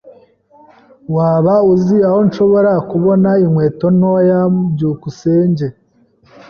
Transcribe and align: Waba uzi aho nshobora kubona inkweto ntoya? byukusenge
Waba 1.15 1.53
uzi 1.73 1.97
aho 2.07 2.19
nshobora 2.27 2.71
kubona 2.89 3.29
inkweto 3.43 3.87
ntoya? 3.97 4.39
byukusenge 4.73 5.67